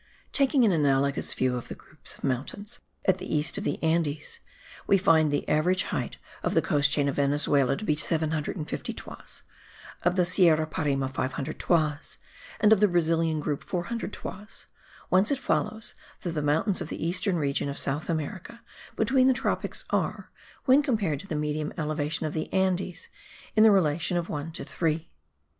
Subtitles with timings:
[0.33, 4.39] Taking an analogous view of the groups of mountains at the east of the Andes,
[4.87, 9.43] we find the average height of the coast chain of Venezuela to be 750 toises;
[10.01, 12.17] of the Sierra Parime, 500 toises;
[12.61, 14.65] of the Brazilian group, 400 toises;
[15.09, 18.61] whence it follows that the mountains of the eastern region of South America
[18.95, 20.31] between the tropics are,
[20.65, 23.07] when compared to the medium elevation of the Andes,
[23.55, 25.11] in the relation of one to three.